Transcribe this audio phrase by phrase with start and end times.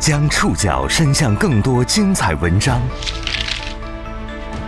[0.00, 2.80] 将触角伸向更多精彩文章，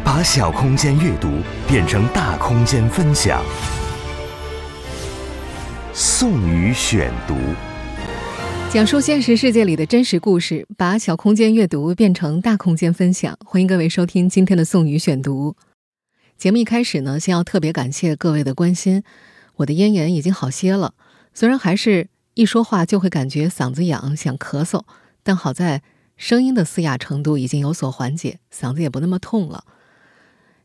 [0.04, 1.28] 把小空间阅读
[1.68, 3.40] 变成大空间分享。
[5.94, 7.36] 宋宇选读，
[8.72, 13.38] 讲述现实世界里的真实故事，把小空间阅读变成大空间分享。
[13.44, 15.54] 欢迎各位收听今天的宋宇选读。
[16.36, 19.04] 节目一开始呢，先要特别感谢各位的关心。
[19.58, 20.94] 我的咽炎已经好些了，
[21.32, 24.82] 虽然还是一说话就会感觉嗓子痒、想咳嗽，
[25.22, 25.82] 但好在
[26.16, 29.64] 声音的嘶哑程度已经有所缓解，嗓子也不那么痛了。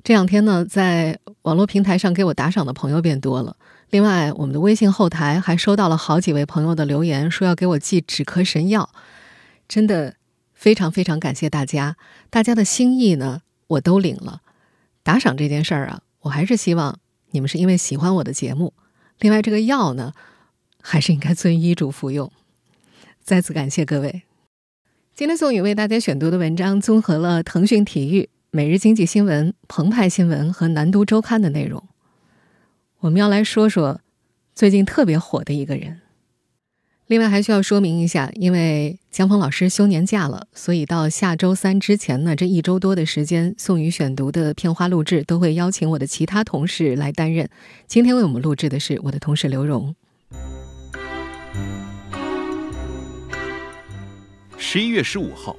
[0.03, 3.57] 这两天呢，在网络平台上给我打赏的朋友变多了。
[3.89, 8.89] 另外，我们的微信后台还收到了好几位朋友的留言，说要给我寄止咳神药，
[9.67, 10.15] 真的
[10.53, 11.97] 非常非常感谢大家，
[12.29, 14.41] 大家的心意呢，我都领了。
[15.01, 16.99] 打赏这件事儿啊，我还是希望
[17.31, 18.73] 你们是因为喜欢我的节目。
[19.19, 20.13] 另外，这个药呢，
[20.81, 22.31] 还是应该遵医嘱服用。
[23.23, 24.23] 再次感谢各位。
[25.15, 31.81] 今天宋宇为大家选读的文章，综合了腾讯体育、每日经济新闻、澎湃新闻和南都周刊的内容。
[32.99, 34.01] 我们要来说说
[34.53, 36.01] 最近特别火的一个人。
[37.07, 47.47] 另外还需要说明一下，因为江峰老师休年假了，所以到下周三之前呢，这一周多的时间，宋宇选读的片花录制都会邀请我的其他同事来担任。
[47.87, 49.95] 今天为我们录制的是我的同事刘荣。
[54.57, 55.55] 十一月十五号，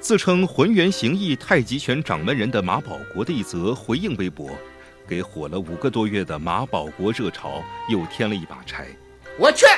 [0.00, 4.50] 自称浑元形意太极拳掌门人的马保国的一则回应微博，
[5.06, 8.88] 给火了五个多月的马保国热潮又添了一把柴。
[9.38, 9.68] 我劝。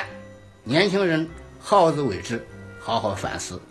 [0.65, 1.27] 年轻人
[1.59, 2.45] 好自为之，
[2.79, 3.61] 好好反思。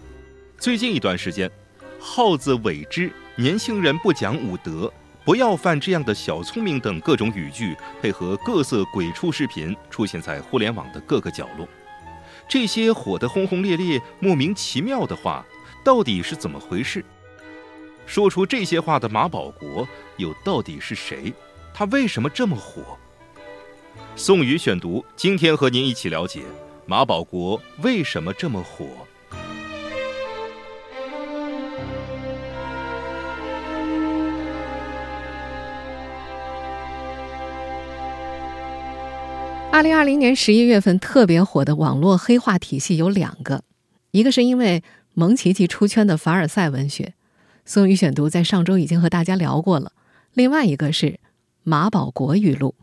[0.58, 1.50] 最近一段时间
[1.98, 4.92] ，“好自为之”“年轻人不讲武德
[5.25, 11.67] ”“不要犯这样的小聪明”等各种语句，配合各色鬼畜视频，出现在互联网的各个角落。
[12.53, 15.42] 这些火得轰轰烈烈、莫名其妙的话，
[15.83, 17.03] 到底是怎么回事？
[18.05, 21.33] 说出这些话的马保国又到底是谁？
[21.73, 22.83] 他为什么这么火？
[24.17, 26.42] 宋宇选读，今天和您一起了解。
[26.85, 28.86] 马保国为什么这么火？
[39.72, 43.64] 二零二零年十一月份特别火的网络黑话体系有两个，
[44.10, 44.83] 一个是因为
[45.14, 47.14] 蒙奇奇出圈的凡尔赛文学，
[47.64, 49.92] 宋宇选读在上周已经和大家聊过了；
[50.34, 51.18] 另外一个是
[51.62, 52.74] 马保国语录。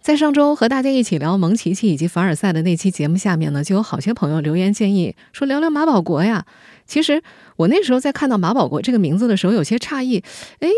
[0.00, 6.46] 在上周和大家一起聊蒙奇奇以及凡尔赛的那期节目下面呢，就有好些朋友留言建议说聊聊马保国呀。
[6.86, 7.22] 其实
[7.56, 10.24] 我那时候在看到马保国这个名字的时候有些诧异，
[10.60, 10.68] 哎，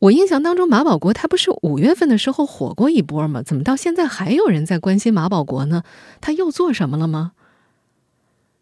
[0.00, 3.42] 我印象当中马保国他不是五月份的时候火过一波吗？
[3.42, 5.82] 怎么到现在还有人在关心马保国呢？
[6.20, 7.32] 他又做什么了吗？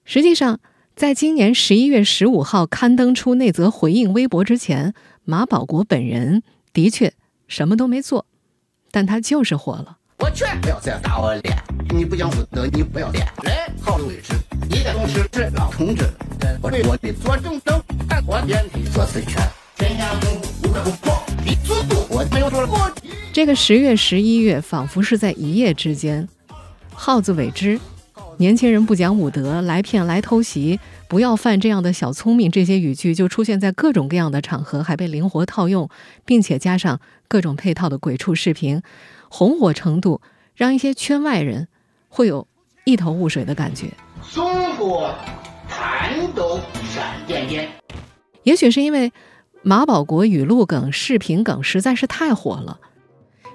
[0.05, 0.61] 实际上，
[0.95, 4.95] 在今年十一月十五号刊登出那则回应微博之前，
[5.25, 7.13] 马保国本人的确
[7.49, 8.27] 什么都没做。
[8.91, 9.97] 但他就是火了。
[10.19, 11.57] 我去不要再打我脸，
[11.95, 13.27] 你不讲武德，你不要脸。
[13.45, 14.35] 来，好自为之。
[14.69, 16.05] 一代宗师是老同志，
[16.61, 19.43] 我我的左中等，看我眼里做死拳。
[19.77, 20.62] 天下功
[23.33, 26.29] 这个十月、十一月，仿佛是在一夜之间。
[26.93, 27.81] 耗子尾汁，
[28.39, 30.79] 年轻人不讲武德，来骗来偷袭，
[31.09, 32.51] 不要犯这样的小聪明。
[32.51, 35.89] 这些语句就出现在各种各样的场合，还被灵活套用，
[36.25, 37.01] 并且加上。
[37.29, 38.83] 各种配套的鬼畜视频，
[39.31, 40.21] 红火程度
[40.55, 41.67] 让一些圈外人
[42.11, 42.47] 会有
[42.85, 43.87] 一头雾水的感觉。
[44.31, 45.15] 中国
[45.67, 46.61] 弹抖
[46.93, 47.71] 闪电电，
[48.43, 49.11] 也许是因为
[49.65, 52.79] 马保国语录梗、视频梗实在是太火了。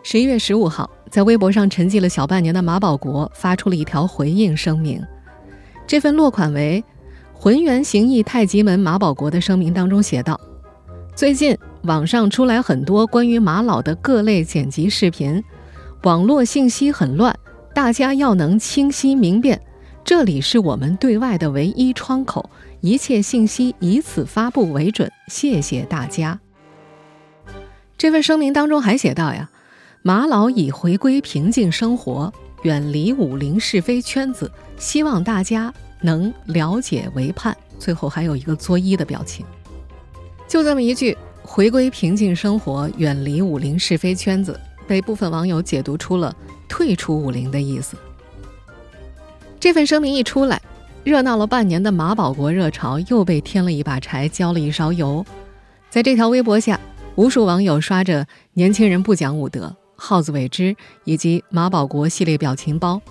[0.03, 5.03] 十一月十五号，在微博上沉寂了小半年的马保国发出了一条回应声明。
[5.85, 6.81] 这份落款为
[7.33, 10.39] “浑元形意太极门马保国”的声明当中写道
[11.15, 15.41] ：“最近。”网上出来很多关于马老的各类剪辑视频，
[16.03, 17.33] 网络信息很乱，
[17.73, 19.61] 大家要能清晰明辨。
[20.03, 22.49] 这里是我们对外的唯一窗口，
[22.81, 25.11] 一切信息以此发布为准。
[25.27, 26.39] 谢谢大家。
[27.97, 29.49] 这份声明当中还写到呀，
[30.03, 32.31] 马老已回归平静生活，
[32.63, 37.55] 远离武林是非圈子，希望大家能了解为盼。
[37.79, 39.45] 最后还有一个作揖的表情，
[40.47, 41.17] 就这么一句。
[41.49, 46.35] 回归平静生活，远离武林是非圈子，被部分网友解读出了
[46.67, 47.95] 退出武林的意思。
[49.57, 50.61] 这份声明一出来，
[51.07, 55.25] 热闹了半年的马保国热潮又被添了一把柴，浇了一勺油。
[55.89, 56.77] 在这条微博下，
[57.15, 60.75] 无数网友刷着“年轻人不讲武德，耗子尾汁”
[61.05, 63.01] 以及马保国系列表情包。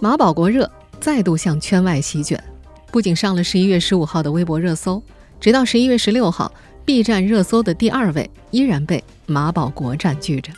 [0.00, 0.68] 马保国热
[0.98, 2.42] 再度向圈外席卷，
[2.90, 5.00] 不仅上了十一月十五号的微博热搜，
[5.38, 6.52] 直到十一月十六号
[6.84, 10.50] ，B 站热搜的第二位依然被马保国占据着。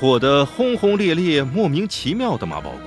[0.00, 2.80] 火得轰轰烈烈、莫名其妙的马保国，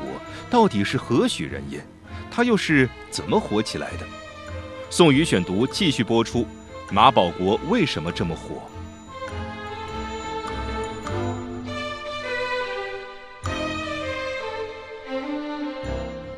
[0.50, 1.86] 到底是何许人也？
[2.32, 4.08] 他又是怎么火起来的？
[4.90, 6.48] 宋宇选读继续播出：
[6.90, 8.62] 马保国为什么这么火？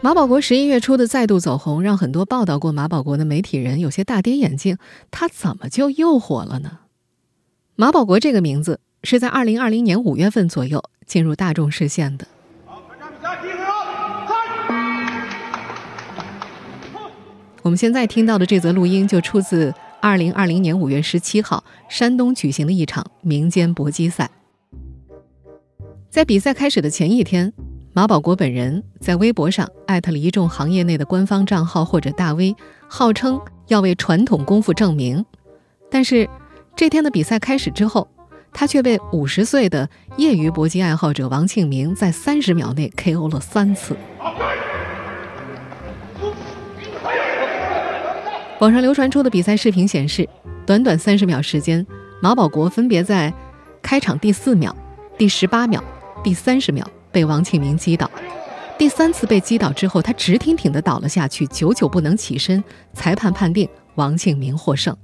[0.02, 4.80] 马保国十一月初的再度走红，让很多报道过马保国的媒体人有些大跌眼镜。
[5.12, 6.80] 他怎么就又火了呢？
[7.76, 8.80] 马保国这个名字。
[9.06, 12.26] 是在二零二零年五月份左右进入大众视线的。
[17.62, 24.30] 我们现在听到的这则录音就出自二零二零年五月十七号山东举行的一场民间搏击赛。
[26.10, 27.52] 在比赛开始的前一天，
[27.92, 32.56] 马保国本人在微博上艾特了一众行业内的官方账号或者大 V，
[32.88, 35.26] 号称要为传统功夫证明。
[35.90, 36.30] 但是
[36.74, 38.08] 这天的比赛开始之后。
[38.54, 43.98] 他却被五十岁的业余搏击爱好者王庆明在三十秒内 KO 了三次。
[48.60, 50.30] 网上流传出的比赛视频显示，
[50.66, 51.86] 短短三十秒时间，
[52.22, 53.34] 马保国分别在
[53.82, 54.74] 开场第四秒、
[55.18, 55.84] 第十八秒、
[56.24, 58.10] 第三十秒被王庆明击倒。
[58.78, 62.64] 第三次被击倒之后，他直挺挺地倒了下去，久久不能起身。
[62.94, 64.96] 裁判判定王庆明获胜。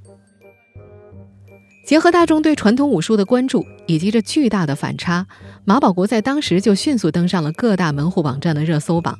[1.89, 5.25] 结合大众对传统武术的关注以及这巨大的反差，
[5.65, 9.17] 马保国在当时就迅速登上了各大门户网站的热搜榜。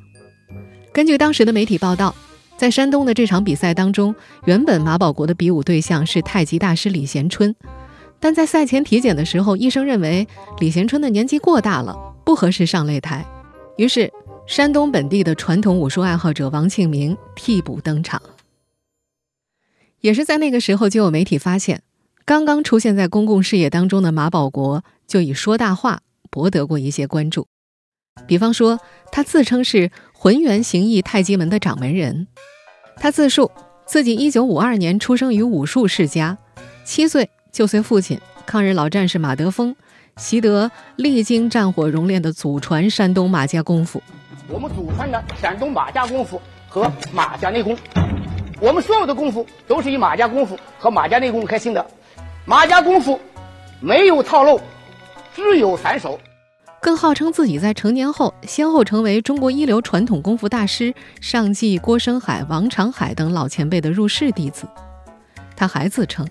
[0.92, 2.14] 根据当时的媒体报道，
[2.56, 4.14] 在山东的这场比赛当中，
[4.44, 7.52] 原本马保国的比武对象是太极大师李贤春，
[8.20, 10.24] 但在赛前体检的时候，医生认为
[10.60, 13.26] 李贤春的年纪过大了，不合适上擂台，
[13.78, 14.08] 于是
[14.46, 18.22] 山东本地的传统武术爱好者王庆明替补登场。
[20.02, 21.82] 也是在那个时候，就有媒体发现。
[22.24, 26.00] 刚刚出现在公共视野当中的马保国，就以说大话
[26.30, 27.46] 博得过一些关注。
[28.26, 28.78] 比方说，
[29.10, 32.28] 他自称是浑元形意太极门的掌门人。
[32.96, 33.50] 他自述
[33.86, 36.36] 自己1952年出生于武术世家，
[36.84, 39.74] 七岁就随父亲抗日老战士马德峰
[40.16, 44.02] 习得历经战火熔炼的祖传山东马家功夫。
[44.48, 47.76] 我们祖传的山东马家功夫和马家内功，
[48.60, 51.84] 我们所有的功夫都是以马家功夫和马家内功开兴的。
[52.50, 53.16] 马家功夫
[53.78, 54.60] 没有套路，
[55.32, 56.18] 只有散手。
[56.82, 64.66] 更号称自己在成年后，先后成为中国一流传统功夫大师上继郭生海、王长海等老前辈的入室弟子。
[65.54, 66.26] 他还自称，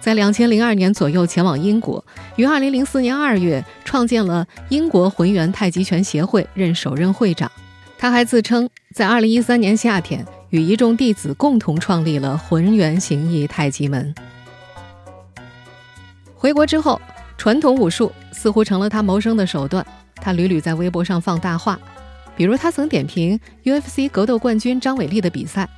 [0.00, 7.48] 在两千零二年左右前往英国，于二零零四年二月创建了英国浑元太极拳协会，任首任会长。
[7.96, 14.12] 他还自称，在二零一三年夏天与一众弟子共同创立了浑元形意太极门。
[16.40, 16.98] 回国之后，
[17.36, 19.86] 传统武术似乎成了他谋生的手段。
[20.16, 21.78] 他屡屡在微博上放大话，
[22.34, 25.68] 比如他曾点评 UFC 格斗冠军张伟丽的比赛，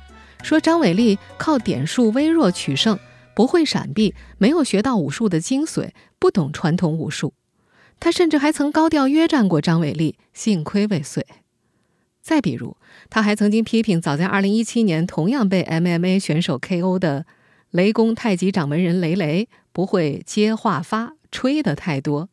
[0.41, 2.97] 说张伟丽靠点数微弱取胜，
[3.35, 7.33] 不会闪避，没有学到武术的精髓，不懂传统武术。
[7.99, 11.27] 他甚至还曾高调约战过张伟丽，幸亏未遂。
[12.21, 12.77] 再比如，
[13.09, 17.25] 他还曾经批评早在2017年同样被 MMA 选手 KO 的
[17.73, 19.49] 雷公太极掌门人雷雷。
[19.75, 22.29] 不会接话发，吹的太多。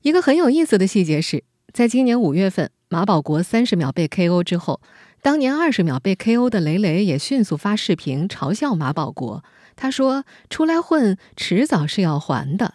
[0.00, 1.44] 一个很有意思的细节是，
[1.74, 4.80] 在今年五月份，马保国三十秒被 KO 之后，
[5.20, 9.44] 当年二十秒被 KO 的雷雷也迅速发视频嘲笑马保国。
[9.76, 12.72] 他说：“出来混，迟早是要还的。”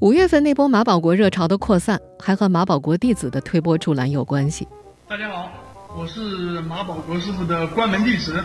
[0.00, 4.66] 五月份那波马保国热潮的扩散，还和马保国弟子的推波助澜有关系。
[5.06, 5.50] 大家好，
[5.94, 8.42] 我是马保国师傅的关门弟子。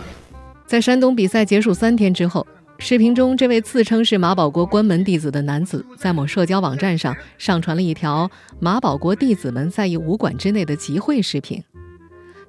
[0.70, 2.46] 在山东比赛结束三天之后，
[2.78, 11.60] 视频中这位自称是马保国关门弟子的男子，在某社交网站上上传了一条马保国弟子们在一武馆之内的集会视频。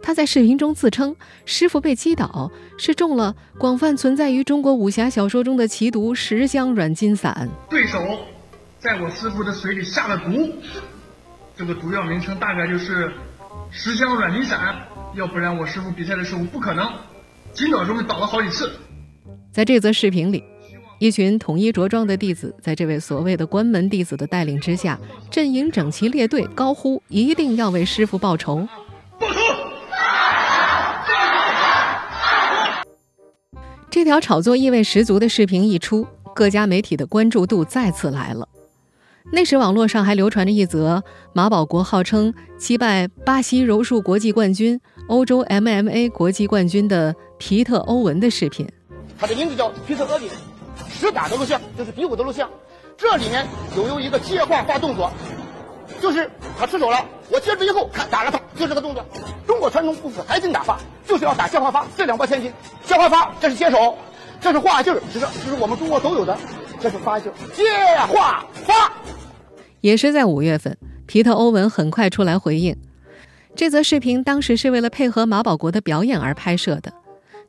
[0.03, 7.49] 他在视频中自称，师傅被击倒是中了广泛存在于中国武侠小说中的奇毒十香软筋散。
[7.71, 7.97] 对手
[8.77, 10.47] 在我师傅的水里下了毒，
[11.57, 13.11] 这个毒药名称大概就是
[13.71, 14.75] 十香软筋散，
[15.15, 16.87] 要不然我师傅比赛的时候不可能。
[17.53, 18.71] 几秒钟倒了好几次。
[19.51, 20.43] 在这则视频里，
[20.99, 28.67] 一群统一着装的弟子，在这位所谓的关门弟子的带领之下，阵营整齐列队，高呼“一定要为师傅报仇”。
[29.19, 29.37] 报仇！
[33.89, 38.47] 这条炒作意味十足的视频一出，各家媒体的关注度再次来了。
[39.33, 41.03] 那时网络上还流传着一则
[41.33, 48.67] 马保国号称击败巴西柔术国际冠军、欧洲 MMA 国际冠军的皮特·欧文的视频。
[49.17, 50.29] 他的名字叫皮特·欧文，
[50.91, 52.47] 实打的录像就是比武的录像，
[52.95, 55.11] 这里面有有一个接话发动作，
[55.99, 59.03] 就是他出手了，我接住以后，看打了他，就这个动作。
[59.47, 62.53] 中国传统武术海景打法就是要打接话发，这两波前进，
[62.85, 63.97] 接话发这是接手，
[64.39, 66.37] 这是画劲儿，这是这是我们中国都有的，
[66.79, 67.63] 这是发劲儿，接
[68.05, 68.93] 话发。
[69.81, 72.77] 也是在五月份，皮特·欧文很快出来回应。
[73.55, 76.93] 这则视频当时是为了配合马保国的表演而拍摄的。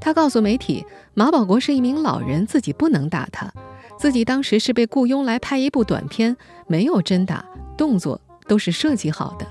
[0.03, 3.53] 他告诉媒体，马保国是一名老人，自己不能打他，
[3.97, 7.45] 自己当时是被雇佣来拍一部短片，没有真打，
[7.79, 9.47] 动作都是设计好的。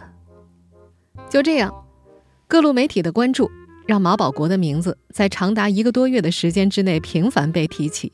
[1.29, 1.73] 就这样，
[2.49, 3.49] 各路媒体的关注
[3.87, 8.11] 让马保国的名字在长达一个多月的时间之内频繁被提起。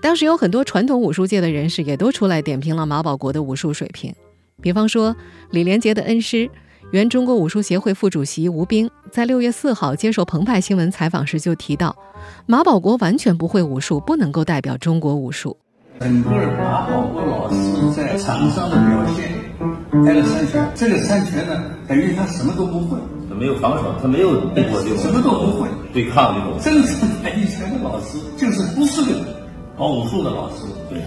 [0.00, 4.14] 当时有很多传统武术界的人士也都出来点评了马保国的武术水平，
[4.62, 5.16] 比方说
[5.50, 6.48] 李连杰的恩师、
[6.92, 11.94] 原中国武术协会副主席吴兵，在六月四号接受澎湃新闻采访时就提到，
[12.46, 15.56] 马保国完全不会武术，不能够代表中国武术。
[16.00, 17.56] 整个马保国老师
[17.94, 19.30] 在场上的表现，
[20.04, 26.58] 挨了三拳，这个三拳呢，等于他什么都不会，他没有防守，他没有对过这种什么都不会对抗这种。
[26.60, 29.40] 真正打一拳的老师，就是不是个。
[29.78, 31.00] 搞武术的老师，对，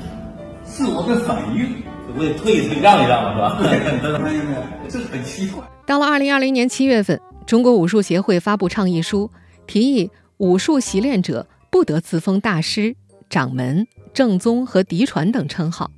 [0.66, 1.76] 是我的反应，
[2.16, 4.24] 我得退一退，让一让了，是吧？
[4.90, 5.64] 这很奇怪。
[5.86, 9.30] 到了二零二零年七月份，中国武术协会发布倡议书，
[9.68, 12.96] 提议武术习练者不得自封大师、
[13.30, 15.92] 掌门、正宗和嫡传等称号。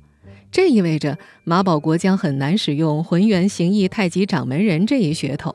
[0.50, 5.54] 这意味着马保国将很难使用浑元形意太极掌门人这一噱头。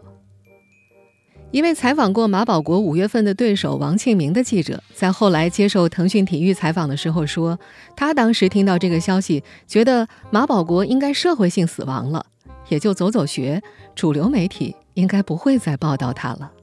[1.51, 7.59] 一位采访过马保国五月份的对手王庆明的记者，在后来接受腾讯体育采访的时候说，
[7.93, 12.25] 他当时听到这个消息，觉得马保国应该社会性死亡了，
[12.69, 13.61] 也就走走学，
[13.93, 16.53] 主流媒体应该不会再报道他了。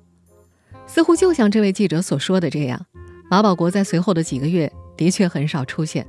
[0.87, 2.87] 似乎就像这位记者所说的这样，
[3.31, 6.07] 马保国在随后的几个月的确很少出现，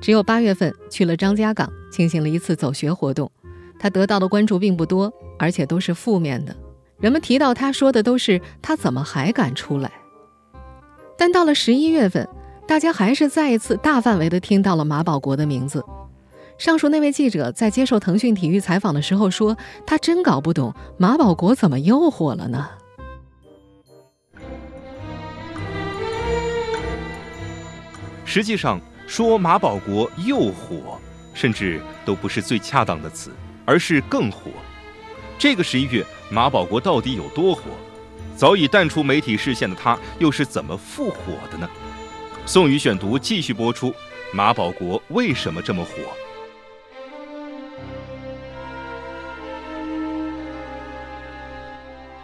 [0.00, 3.30] 只有八月份去了张家港进行了一次走学活动，
[3.78, 6.56] 他得到的关注并不多，而且都是负面的。
[6.98, 9.92] 人们提到他说的都是他怎么还敢出来？
[11.18, 12.26] 但到了十一月份，
[12.66, 15.84] 大家还是再一次大范围的听到了马保国的名字。
[16.58, 22.68] 上述那位记者在接受腾讯体育采访的时候说：“他真搞不懂马保国怎么又火了呢？”
[28.24, 30.98] 实际上，说马保国又火，
[31.34, 33.30] 甚至都不是最恰当的词，
[33.66, 34.50] 而是更火。
[35.38, 37.64] 这个十一月，马保国到底有多火？
[38.34, 41.68] 早已淡出媒体视线的他，又是怎么复活的呢？
[42.46, 43.94] 宋宇选读继续播出：
[44.32, 45.90] 马保国为什么这么火？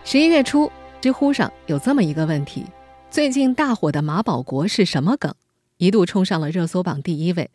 [0.05, 2.65] 十一月初，知乎上有这么一个问题：
[3.11, 5.35] 最近大火的马保国是什么梗？
[5.77, 7.51] 一度冲上了热搜榜第一位。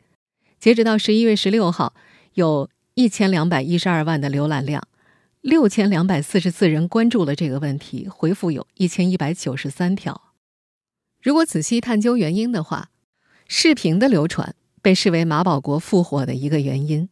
[0.60, 1.94] 截止到十一月十六号，
[2.36, 4.88] 有一千两百一十二万的浏览量。
[5.42, 10.34] 六千两百四十四人关注了这个问题，回复有一千一百九十三条。
[11.22, 12.90] 如果仔细探究原因的话，
[13.48, 17.08] 视频的流传被视为马保国复活的一个原因。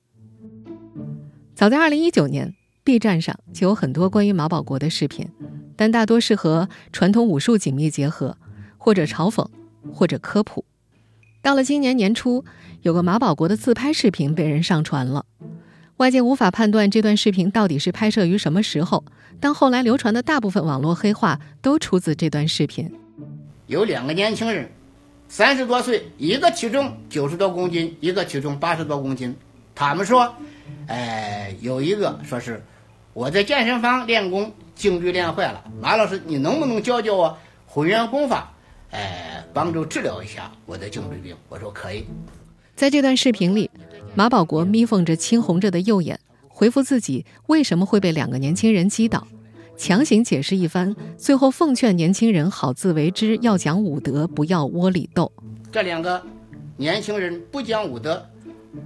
[1.54, 5.30] 早在二零一九年，B 站上就有很多关于马保国的视频，
[5.76, 8.38] 但大多是和传统武术紧密结合，
[8.78, 9.48] 或者嘲讽，
[9.94, 10.66] 或者科普。
[11.42, 12.44] 到了今年年初，
[12.82, 15.26] 有个马保国的自拍视频被人上传了。
[15.98, 19.06] 外界无法判断这段视频到底是拍摄于什么时候，
[19.40, 22.92] 但后来流传的大部分网络黑话都出自这段视频。
[23.68, 24.70] 有两个年轻人，
[25.30, 29.34] 三十多岁，一个体重九十多公斤，一个体重八十多公斤。
[29.74, 30.36] 他们说，
[30.88, 32.62] 哎，有一个说是
[33.14, 35.64] 我在健身房练功，颈椎练坏了。
[35.82, 38.52] 马老师，你能不能教教我混元功法？
[38.92, 41.34] 哎，帮助治疗一下我的颈椎病？
[41.48, 42.06] 我说可以。
[42.76, 43.72] 在这段视频里。
[44.18, 46.18] 马保国眯缝着青红着的右眼，
[46.48, 49.28] 回复自己为什么会被两个年轻人击倒，
[49.76, 55.30] 强行解释一番，最后奉劝年轻人好自为之，要讲武德，不要窝里斗。
[55.70, 56.24] 这两个
[56.78, 58.26] 年轻人不讲武德，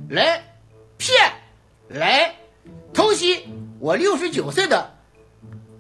[0.10, 0.42] 来
[0.98, 1.16] 骗，
[1.90, 2.34] 来
[2.92, 3.42] 偷袭
[3.78, 4.92] 我六十九岁的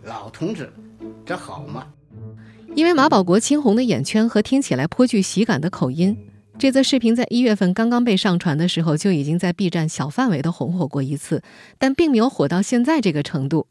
[0.03, 0.72] 老同志，
[1.25, 1.88] 这好吗？
[2.75, 6.15] 因为马保国青红的眼圈和听起来颇具喜感的口音。
[6.60, 11.42] 这则视频在一月份刚刚被上传的时候，就已经在 B 站小范围的红火过一次，
[11.78, 13.68] 但并没有火到现在这个程度。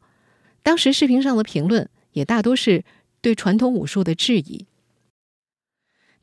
[0.63, 2.85] 当时视频上的评论也大多是
[3.21, 4.65] 对传统武术的质疑。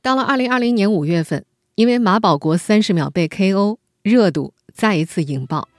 [0.02, 1.46] 到了二零二零年五月份，
[1.76, 5.70] 因为马保国三十秒被 KO，热度再一次引爆。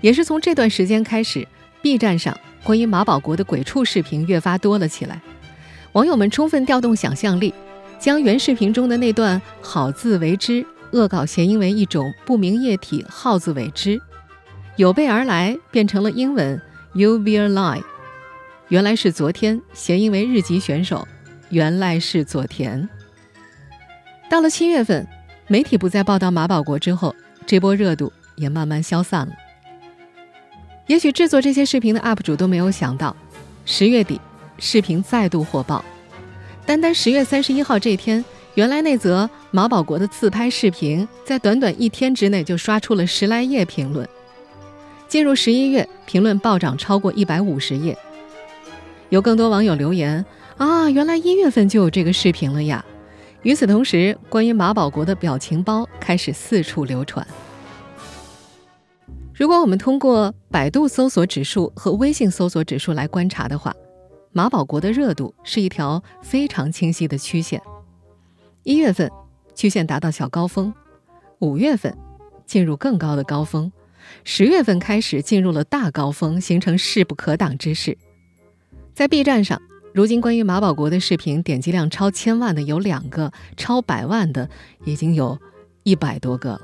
[0.00, 1.46] 也是从这段时间开始
[1.82, 5.20] ，B 站上关于马保国的鬼畜视频越发多了起来。
[5.92, 7.52] 网友们充分调动想象力，
[7.98, 14.00] 将原视频中的那段“好自为之”恶搞谐音为一种不明液体“耗子尾汁”，
[14.76, 16.60] 有备而来变成了英文
[16.94, 17.82] “You will lie”。
[18.68, 21.06] 原来是昨天，谐音为日籍选手，
[21.50, 22.88] 原来是佐田。
[24.30, 25.06] 到了七月份，
[25.46, 27.14] 媒体不再报道马保国之后，
[27.46, 29.32] 这波热度也慢慢消散了。
[30.86, 33.16] 也许制作这些视频的 UP 主都没有想到，
[33.64, 34.20] 十月底
[34.58, 35.84] 视频再度火爆。
[36.68, 38.22] 单单十月三十一号这天，
[38.52, 44.06] 原来那则马保国的自拍视频，在短短一天之内就刷出了十来页评论。
[45.08, 47.96] 进入十一月，评论暴涨超过一百五十页。
[49.08, 50.22] 有更多网友留言
[50.58, 52.84] 啊，原来一月份就有这个视频了呀！
[53.44, 57.26] 与此同时，关于马保国的表情包开始四处流传。
[59.32, 63.74] 如果我们通过百度搜索指数和微信搜索指数来观察的话，
[64.32, 67.60] 马保国的热度是一条非常清晰的曲线。
[68.62, 69.10] 一月份，
[69.54, 70.72] 曲线达到小高峰；
[71.38, 71.96] 五月份，
[72.46, 73.70] 进入更高的高峰；
[74.24, 77.96] 十月份开始进入了大高峰，形成势不可挡之势。
[78.94, 79.60] 在 B 站上。
[79.94, 84.48] 如今，关于马保国的视频点击量超千万的有两个，超百万的
[84.84, 85.36] 已经有
[85.82, 86.60] 一百多个了。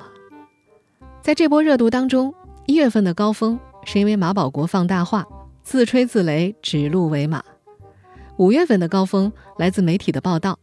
[1.20, 2.32] 在这波热度当中，
[2.66, 5.26] 一月份的高峰是因为马保国放大话、
[5.64, 7.40] 自吹自擂、指鹿为马；
[8.36, 10.58] 五月份的高峰来自媒体的报道，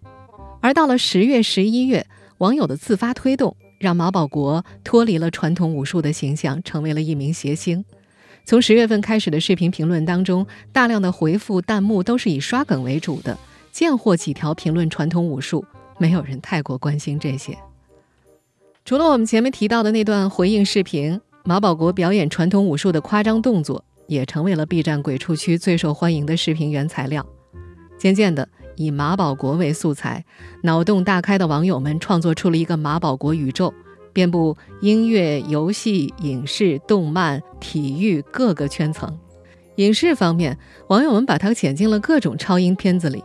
[0.59, 2.05] 而到了十月、十一月，
[2.39, 7.85] 网友的自发推动让马保国脱离了传统武术的形象，成为了一名谐星。
[8.43, 13.37] 从十月份开始的视频评论当中，大量的回复弹幕都是以刷梗为主的，
[13.71, 15.63] 见或几条评论传统武术，
[15.97, 17.57] 没有人太过关心这些。
[18.83, 27.25] 除了我们前面提到的那段回应视频，马保国表演传统武术的夸张动作，也成为了 B 站鬼畜区最受欢迎的视频原材料。
[28.01, 30.25] 渐渐的，以马保国为素材，
[30.64, 33.72] 脑洞大开的网友们创作出了一个马保国宇宙。
[34.11, 39.20] 遍布音乐、游戏、影视、动漫、体育各个圈层。
[39.75, 43.24] 影视方面，网友们把他潜进了各种超英片子里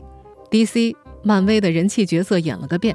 [0.50, 2.94] ，DC、漫威的人气角色演了个遍。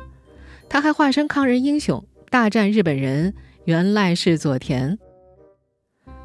[0.69, 3.33] 他还化身抗日英雄，大战日本人，
[3.65, 4.99] 原来是佐田。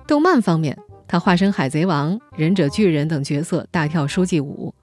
[0.06, 0.76] 动漫方面，
[1.08, 4.74] 他化身海贼王、忍者巨人等角色，大跳书记舞，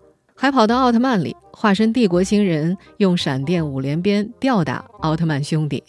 [0.44, 5.82] 还跑到奥特曼里化身帝国星人，用闪电五连鞭吊打奥特曼兄弟。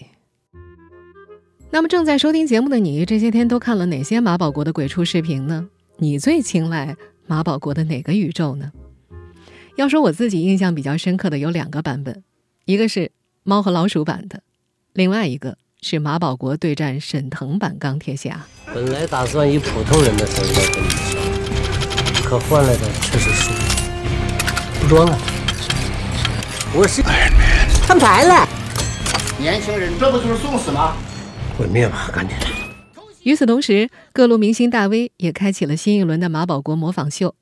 [1.73, 5.69] 那么正在收听节目的你，这些天都看了哪些马保国的鬼畜视频呢？
[5.97, 6.95] 你最青睐
[7.27, 8.71] 马保国的哪个宇宙呢？
[9.75, 12.23] 要说我自己印象比较深刻的有两个版本，
[12.65, 13.11] 一个是
[13.43, 14.45] 猫和老鼠版的，
[14.93, 18.47] 另外一个是马保国对战沈腾版钢铁侠。
[18.73, 21.21] 本来打算以普通人的身份跟你说，
[22.23, 23.84] 可换来的却是输。
[24.85, 25.19] 不装了，
[26.75, 27.01] 我是
[27.87, 28.47] 摊牌了。
[29.39, 30.95] 年轻人，这不就是送死吗？
[31.59, 32.37] 毁灭吧，赶紧！
[33.23, 37.35] 与此同时，各路明星大 V 也开启了新一轮的马保国模仿秀，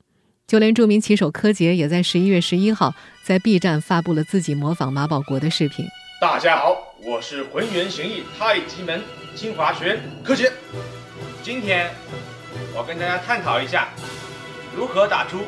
[0.47, 2.93] 就连著名棋手柯洁也在十一月十一号
[3.25, 5.85] 在 B 站发布了自己模仿马保国的视频。
[6.21, 9.01] 大家好，我是浑元形意太极门
[9.35, 10.49] 清华学院柯洁。
[11.43, 11.91] 今天
[12.73, 13.89] 我跟大家探讨一下
[14.73, 15.39] 如何打出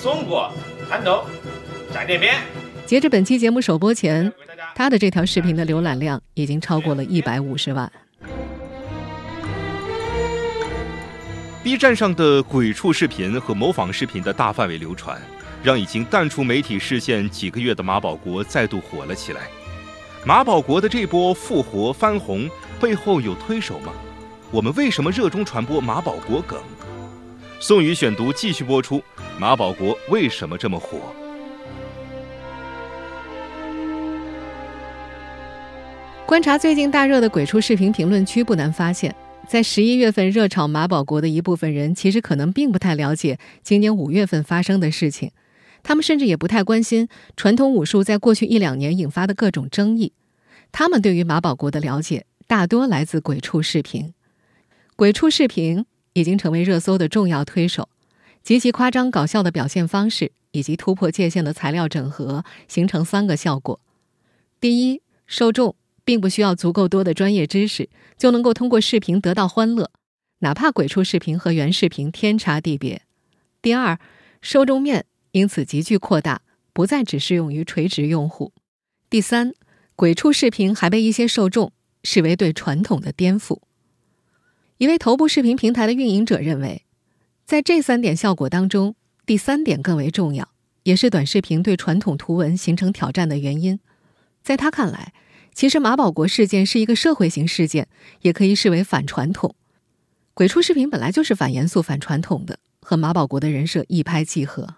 [0.00, 0.48] 松果
[0.92, 1.24] 弹头
[1.90, 2.34] 在那边。
[2.84, 4.30] 截至本期节目首播前，
[4.74, 7.90] 他的这条视频的浏览量已经超过了一百五十万。
[11.62, 15.18] B 站上的鬼畜视频和模仿视频的大范围流传，
[15.62, 19.48] 让已经淡出媒体视线几个月的马保国再度火了起来。
[20.26, 22.46] 马保国的这波复活翻红
[22.78, 23.94] 背后有推手吗？
[24.50, 26.60] 我们为什么热衷传播马保国梗？
[27.64, 29.00] 宋宇选读继续播出：
[29.38, 30.98] 马保国为什么这么火？
[36.26, 39.14] 观察最近大热的鬼畜视频评论区，不难发现。
[39.46, 45.30] 在十一月份热炒马保国的一部分人，其实可能并不太了解今年五月份发生的事情，
[45.84, 50.12] 他们甚至也不太关心传统武术在过去一两年引发的各种争议。
[50.72, 54.14] 他们对于马保国的了解，大多来自鬼畜视频。
[54.96, 57.88] 鬼畜视频已经成为热搜的重要推手，
[58.42, 63.80] 极其夸张搞笑的表现方式以及突破界限的材料整合，形成三个效果：
[64.60, 65.76] 第一，受众。
[66.04, 69.92] 并不需要足够多的专业知识，就能够通过视频得到欢乐，
[70.40, 73.02] 哪怕鬼畜视频和原视频天差地别。
[73.62, 73.96] 第二，
[74.40, 78.52] 受众面因此急剧扩大，不再只适用于垂直用户。
[79.08, 79.52] 第三，
[79.94, 81.72] 鬼畜视频还被一些受众
[82.02, 83.60] 视为对传统的颠覆。
[84.82, 86.82] 一位头部视频平台的运营者认为，
[87.46, 90.48] 在这三点效果当中，第三点更为重要，
[90.82, 93.78] 也是短视频对传统图文形成挑战的原因。
[94.42, 95.12] 在他看来，
[95.54, 97.86] 其实马保国事件是一个社会型事件，
[98.22, 99.54] 也可以视为反传统。
[100.34, 104.68] 鬼畜视频本来就是反严肃、反传统的，和马保国的人设一拍即合。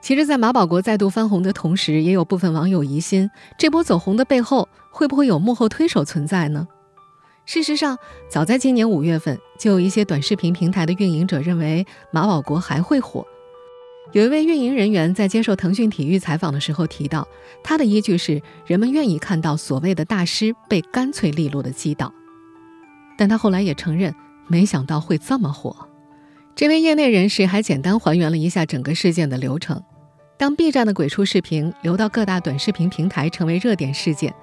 [0.00, 6.66] 其实，在马保国再度翻红的同时，也有部分网友疑心，这波走红的背后会不会有幕后推手存在呢？
[7.52, 7.98] 事实上，
[8.30, 13.26] 早在今年五月份，就有一些短视频平台的运营者认为马保国还会火。
[14.12, 17.28] 有一位运营人员在接受腾讯体育采访的时候提到，
[17.62, 22.10] 他的依据是人们愿意看到所谓的大师被干脆利落的击倒。
[23.18, 24.14] 但他后来也承认，
[24.48, 25.76] 没想到会这么火。
[26.56, 29.82] 这位业内人士还简单还原了一下整个事件的流程：
[30.38, 34.34] 当 B 站的鬼畜视频流到各大短视频平台，成为热点事件。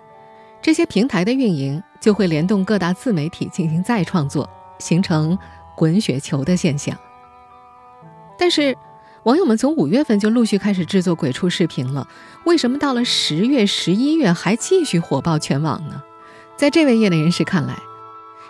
[0.61, 5.37] 这些平台的运营就会联动各大自媒体进行再创作，形成
[5.75, 6.97] 滚雪球的现象。
[8.37, 8.77] 但是，
[9.23, 12.07] 网友们从五月份就陆续开始制作鬼畜视频了，
[12.45, 16.01] 为什么到了十月、十一月还继续火爆全网呢？
[16.55, 17.77] 在这位业内人士看来，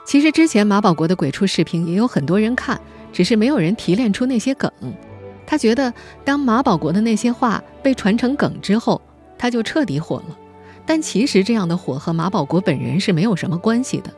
[0.05, 2.79] 其实之前马保国的鬼畜视频也有很多人看，
[3.11, 4.71] 只是没有人提炼出那些梗。
[5.47, 5.91] 他觉得，
[6.23, 9.01] 当马保国的那些话被传成梗之后，
[9.39, 10.37] 他就彻底火了。
[10.89, 14.11] 但其实这样的火和马保国本人是没有什么关系的。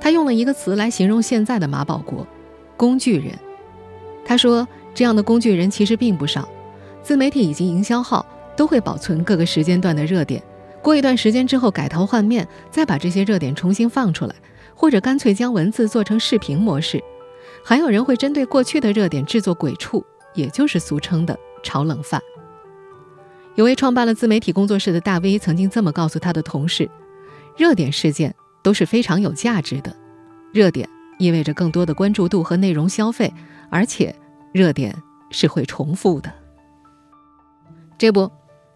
[0.00, 2.26] 他用了一个词来形容现在的马保国：
[2.76, 3.32] 工具人。
[4.24, 6.48] 他说，这样的工具人其实并不少，
[7.00, 8.26] 自媒体以及营销号
[8.56, 10.42] 都会保存各个时间段的热点，
[10.82, 14.34] 过一段时间之后改头换面，再把这些热点重新放出来，
[14.74, 17.00] 或者干脆将文字做成视频模式。
[17.64, 20.04] 还有人会针对过去的热点制作鬼畜，
[20.34, 22.20] 也就是俗称的炒冷饭。
[23.56, 26.90] 有位创办了自媒体工作室的大 V 曾经这么告诉他的同事
[27.56, 29.94] ：“热点事件都是非常有价值的，
[30.52, 30.88] 热点
[31.18, 33.32] 意味着更多的关注度和内容消费，
[33.70, 34.14] 而且
[34.52, 34.94] 热点
[35.30, 36.32] 是会重复的。”
[37.96, 38.28] 这不，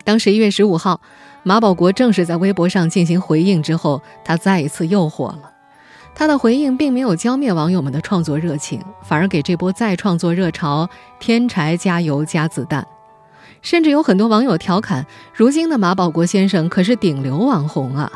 [0.04, 1.00] 当十一月十五号
[1.42, 5.52] 马保国正式在微博上进行回应之后，他再一次又火了。
[6.14, 10.88] 他的回应并没有浇灭网友们的创作热情，反而给这波再创作热潮
[11.18, 12.86] 添柴加油加子弹。
[13.68, 15.04] 甚至有很多网友调侃
[15.36, 18.10] ：“如今的马保国先生可是顶流网红啊！”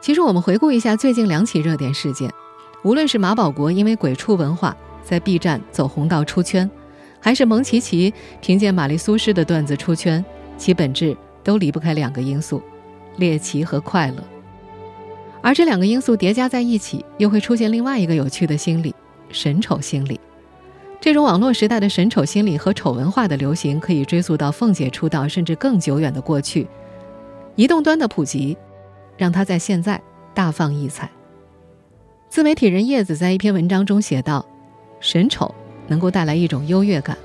[0.00, 2.32] 其实，我们回顾一下最近两起热点事件，
[2.82, 6.70] 无论是马保国因为鬼畜文化在 B 站走红到出圈，
[7.20, 10.24] 还是蒙奇奇凭借玛丽苏诗的段子出圈，
[10.56, 12.62] 其本质都离不开两个因素：
[13.18, 14.24] 猎奇和快乐。
[15.42, 18.94] 而这两个因素叠加在一起，又会出现另外一个有趣的心理——
[19.28, 20.18] 神丑心理。
[21.00, 26.66] 这种网络时代的神丑心理和丑文化的流行，可以追溯到凤姐出道甚至更久远的过去。
[27.54, 28.56] 移动端的普及，
[29.16, 30.00] 让她在现在
[30.34, 31.08] 大放异彩。
[32.28, 34.44] 自媒体人叶子在一篇文章中写道
[35.00, 35.54] ：“神丑
[35.86, 37.16] 能够带来一种优越感，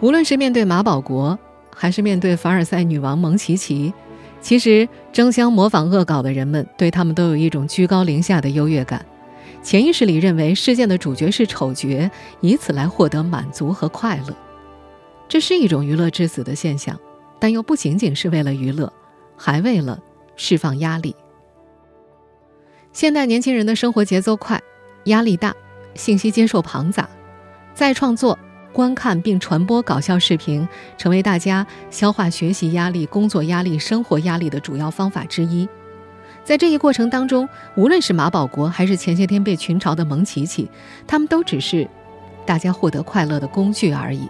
[0.00, 1.38] 无论是面对马保国，
[1.74, 3.92] 还是面对凡尔赛女王蒙奇奇，
[4.42, 9.04] 其实争相模仿恶搞的人们，对他们都有一种居高临下的优越感。”
[9.64, 12.10] 潜意识里认为事件的主角是丑角，
[12.42, 14.36] 以此来获得满足和快乐，
[15.26, 17.00] 这是一种娱乐至死的现象，
[17.40, 18.92] 但又不仅仅是为了娱乐，
[19.38, 19.98] 还为了
[20.36, 21.16] 释放压力。
[22.92, 24.60] 现代年轻人的生活节奏快，
[25.06, 25.56] 压力大，
[25.94, 27.08] 信息接受庞杂，
[27.72, 28.38] 再创作、
[28.70, 35.66] 观看并传播搞笑视频，成为大家消化学习压力、工作压力、生活压力的主要方法之一。
[36.44, 40.70] 在这一过程当中，无论是马保国还是前些天被群嘲的蒙奇奇，
[41.06, 41.88] 他们都只是
[42.44, 44.28] 大家获得快乐的工具而已。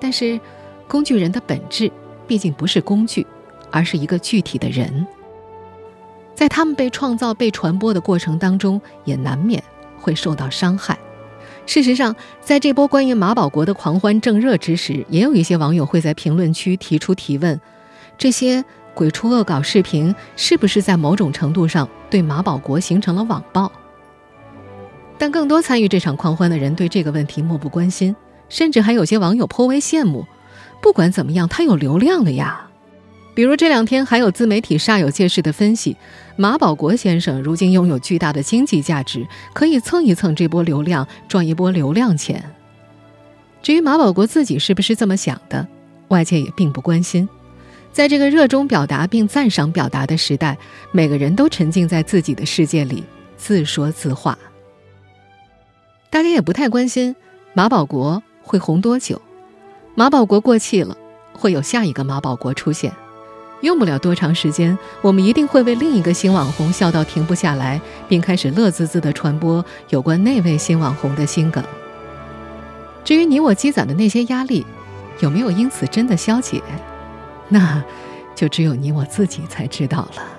[0.00, 0.40] 但是，
[0.88, 1.92] 工具人的本质
[2.26, 3.26] 毕竟不是工具，
[3.70, 5.06] 而是一个具体的人。
[6.34, 9.62] 在他们被创造、被传播的过程当中，也难免
[10.00, 10.98] 会受到伤害。
[11.66, 17.60] 事实上，在这波关于马保国的狂欢正热之时，也有一些网友会在评论区提出提问：
[18.16, 18.64] 这些。
[18.94, 23.70] 鬼畜恶搞视频是不是在某种程度上对马保国形成了网暴？
[25.18, 28.14] 但更多参与这场狂欢的人对这个问题漠不关心，
[28.48, 30.26] 甚至还有些网友颇为羡慕。
[30.82, 32.68] 不管怎么样，他有流量了呀。
[33.34, 35.96] 比如这两天还有自媒体煞有介事的分析，
[36.36, 42.44] 马保国先生如今拥有巨大的经济价值，可以蹭一蹭这波流量，赚一波流量钱。
[43.62, 45.66] 至于马保国自己是不是这么想的，
[46.08, 47.26] 外界也并不关心。
[47.92, 50.56] 在这个热衷表达并赞赏表达的时代，
[50.92, 53.04] 每个人都沉浸在自己的世界里，
[53.36, 54.36] 自说自话。
[56.08, 57.14] 大家也不太关心
[57.52, 59.20] 马保国会红多久，
[59.94, 60.96] 马保国过气了，
[61.34, 62.92] 会有下一个马保国出现。
[63.60, 71.62] 用不了多长时间，我们一定会为另一个新网红笑到停不下来，并开始乐滋滋地传播有关那位新网红的心梗。
[73.04, 74.66] 至于你我积攒的那些压力，
[75.20, 76.60] 有没有因此真的消解，
[77.48, 77.84] 那
[78.34, 80.38] 就只有你我自己才知道了。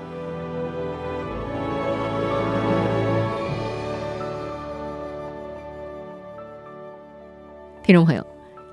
[7.83, 8.25] 听众朋友，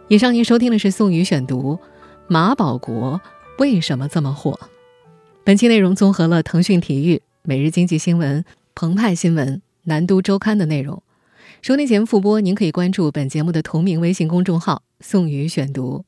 [0.08, 1.74] 以上您收听的是宋宇选读
[2.28, 3.20] 《马保国
[3.58, 4.52] 为什么这么火》。
[5.42, 11.02] 本期内容综合了腾讯体育、每日经济新闻、澎湃新闻、南都周刊的内容。
[11.60, 16.04] 收听节目复播，您可以关注本节目的同名微信公众号“宋宇选读”。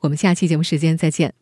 [0.00, 1.34] 我们下期节目时间再见。